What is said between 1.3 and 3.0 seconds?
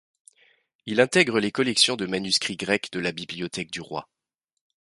les collections de manuscrits grecs de